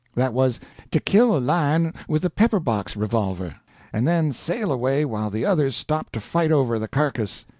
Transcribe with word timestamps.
That 0.15 0.33
was, 0.33 0.59
to 0.89 0.99
kill 0.99 1.37
a 1.37 1.37
lion 1.37 1.93
with 2.07 2.23
the 2.23 2.31
pepper 2.31 2.59
box 2.59 2.95
revolver, 2.97 3.57
and 3.93 4.07
then 4.07 4.33
sail 4.33 4.71
away 4.71 5.05
while 5.05 5.29
the 5.29 5.45
others 5.45 5.75
stopped 5.75 6.13
to 6.13 6.19
fight 6.19 6.51
over 6.51 6.79
the 6.79 6.87
carcass. 6.87 7.45